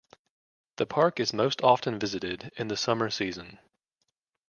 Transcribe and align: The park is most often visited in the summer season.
The 0.77 0.87
park 0.87 1.19
is 1.19 1.31
most 1.31 1.61
often 1.61 1.99
visited 1.99 2.51
in 2.57 2.69
the 2.69 2.75
summer 2.75 3.11
season. 3.11 3.59